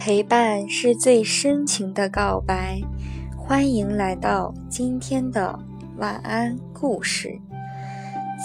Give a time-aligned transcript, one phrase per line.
[0.00, 2.80] 陪伴是最深情的告白。
[3.36, 5.58] 欢迎来到今天的
[5.98, 7.38] 晚安故事。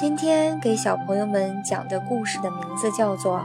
[0.00, 3.40] 今天给小朋友们讲的故事的名字叫做《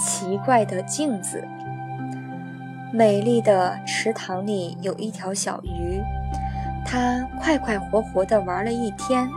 [0.00, 1.44] 奇怪的镜子》。
[2.94, 6.00] 美丽的池塘里有一条小鱼，
[6.86, 9.28] 它快快活活地玩了一天，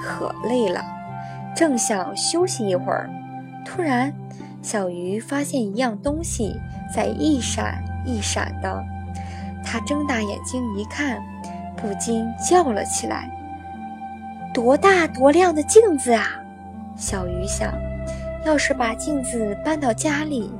[0.00, 0.84] 可累了，
[1.56, 3.10] 正想休息一会儿，
[3.64, 4.14] 突然，
[4.62, 6.54] 小鱼发现一样东西。
[6.90, 8.82] 在一闪一闪的，
[9.62, 11.22] 它睁大眼睛一看，
[11.76, 13.30] 不禁叫了起来
[14.54, 16.24] ：“多大多亮的镜子啊！”
[16.96, 17.70] 小鱼想，
[18.46, 20.50] 要是把镜子搬到家里，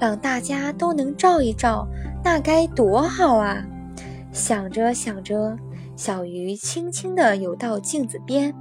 [0.00, 1.86] 让大家都能照一照，
[2.24, 3.64] 那该多好啊！
[4.32, 5.56] 想着想着，
[5.94, 8.52] 小鱼轻轻地游到镜子边，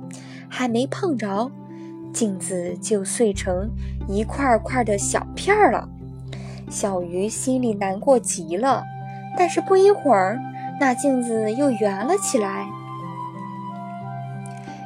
[0.47, 1.51] 还没碰着，
[2.15, 3.69] 镜子就碎成
[4.07, 5.89] 一块块的小片儿了。
[6.69, 8.85] 小鱼心里难过极了，
[9.37, 10.39] 但是不一会儿，
[10.79, 12.67] 那镜子又圆了起来。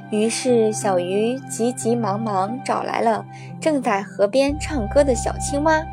[0.10, 3.24] 于是，小鱼急急忙忙找来了
[3.62, 5.84] 正在河边唱歌的小青蛙。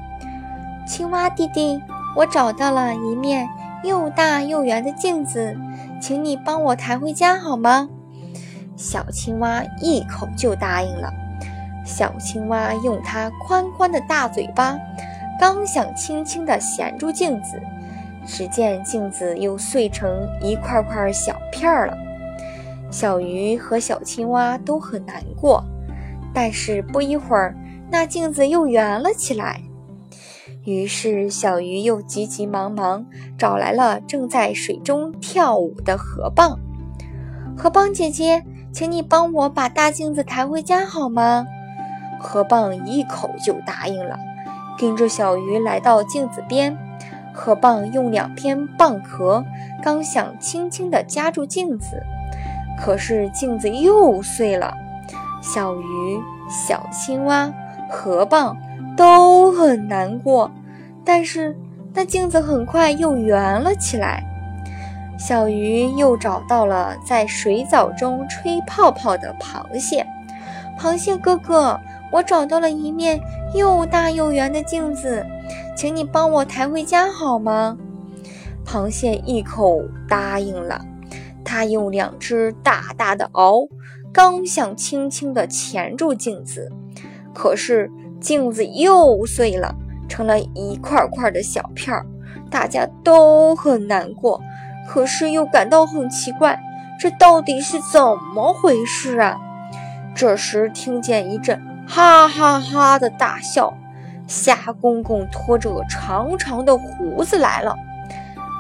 [0.89, 1.79] 青蛙弟弟，
[2.17, 3.47] 我找到了一面
[3.85, 5.55] 又大又圆的镜子，
[6.01, 7.91] 请你帮我抬回家好吗？
[8.75, 11.13] 小青蛙一口就答应了。
[11.97, 14.77] 小青蛙用它宽宽的大嘴巴。
[15.41, 17.59] 刚想轻轻地衔住镜子，
[18.27, 21.97] 只见镜子又碎成一块块小片儿了。
[22.91, 25.65] 小鱼和小青蛙都很难过，
[26.35, 27.57] 但是不一会儿，
[27.91, 29.63] 那镜子又圆了起来。
[30.65, 33.07] 于是，小鱼又急急忙忙
[33.39, 36.59] 找来了正在水中跳舞的河蚌。
[37.57, 41.47] 河蚌姐姐，请你帮我把大镜子抬回家好吗？
[42.27, 44.19] 河蚌一口就答应了。
[44.77, 46.77] 跟着小鱼来到镜子边，
[47.33, 49.45] 河蚌用两片蚌壳
[49.81, 52.03] 刚想轻轻地夹住镜子，
[52.77, 54.75] 可是镜子又碎了。
[55.41, 56.21] 小鱼、
[56.51, 57.53] 小青蛙、
[57.89, 58.57] 河蚌
[58.97, 60.51] 都很难过，
[61.05, 61.57] 但是
[61.95, 64.25] 那镜子很快又圆了起来。
[65.17, 70.05] 小鱼又找到了在水藻中吹泡泡的螃蟹，
[70.77, 71.81] 螃蟹哥哥。
[72.13, 73.21] 我找到了一面
[73.55, 75.25] 又大又圆的镜子，
[75.77, 77.77] 请你帮我抬回家好吗？
[78.65, 80.81] 螃蟹一口答应了。
[81.45, 83.69] 它用两只大大的螯，
[84.13, 86.73] 刚想轻轻地钳住镜子，
[87.33, 87.91] 可是
[88.21, 89.75] 镜子又碎了，
[90.09, 92.05] 成了一块块的小片儿。
[92.51, 94.41] 大家都很难过，
[94.89, 96.59] 可是又感到很奇怪，
[96.99, 98.01] 这到底是怎
[98.35, 99.39] 么回事啊？
[100.15, 101.61] 这时听见一阵。
[101.87, 103.73] 哈哈哈的大笑，
[104.27, 107.75] 虾公公拖着长长的胡子来了。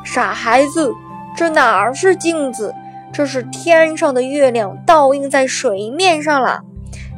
[0.04, 0.92] 傻孩子，
[1.36, 2.74] 这哪儿是镜子？
[3.12, 6.60] 这是天上的月亮倒映在水面上了。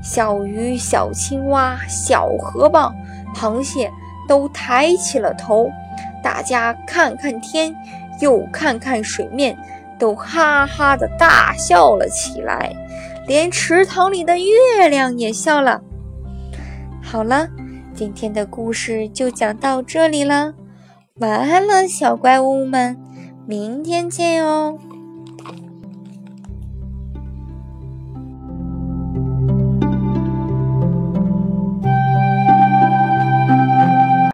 [0.02, 2.92] 小鱼、小青蛙、小河蚌、
[3.34, 3.90] 螃蟹
[4.28, 5.70] 都抬起了头，
[6.22, 7.74] 大家看看天，
[8.20, 9.58] 又看看水面，
[9.98, 12.72] 都哈哈的大笑了起来，
[13.26, 15.82] 连池塘里的月亮也笑了。
[17.10, 17.48] 好了，
[17.94, 20.52] 今天的故事就讲到这里了，
[21.20, 22.98] 晚安了，小怪物们，
[23.46, 24.78] 明天见哦。